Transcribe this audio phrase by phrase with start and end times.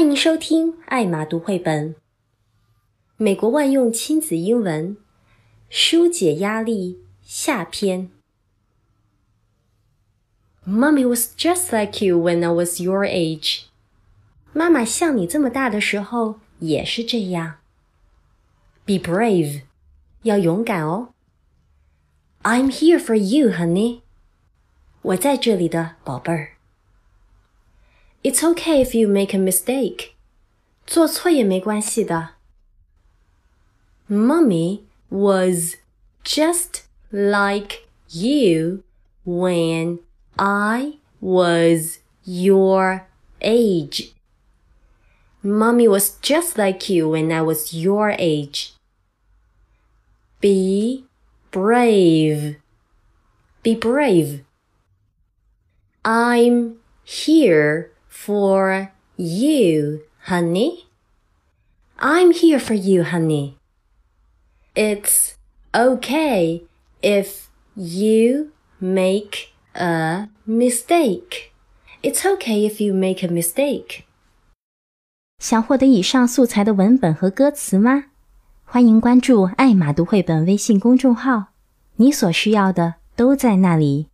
[0.00, 1.94] 欢迎收听艾玛读绘本。
[3.18, 4.96] 美国万用亲子英文，
[5.68, 8.10] 疏解压力下篇。
[10.64, 13.64] Mommy was just like you when I was your age。
[14.54, 17.56] 妈妈像你这么大的时候也是这样。
[18.86, 19.64] Be brave，
[20.22, 21.12] 要勇敢哦。
[22.42, 24.00] I'm here for you, honey。
[25.02, 26.52] 我在这里的，宝贝儿。
[28.24, 30.10] It's okay if you make a mistake.
[30.86, 32.30] 做错也没关系的。
[34.08, 35.76] Mummy was
[36.24, 38.82] just like you
[39.24, 40.00] when
[40.36, 43.06] I was your
[43.40, 44.12] age.
[45.42, 48.74] Mummy was just like you when I was your age.
[50.40, 51.04] Be
[51.50, 52.56] brave.
[53.62, 54.44] Be brave.
[56.04, 57.92] I'm here
[58.25, 60.85] for you, honey.
[61.99, 63.57] I'm here for you, honey.
[64.75, 65.35] It's
[65.73, 66.63] okay
[67.01, 71.53] if you make a mistake.
[72.01, 74.03] It's okay if you make a mistake.
[75.39, 78.05] 想获得以上素材的文本和歌词吗？
[78.63, 81.47] 欢迎关注“艾玛读绘本”微信公众号，
[81.97, 84.07] 你所需要的都在那里。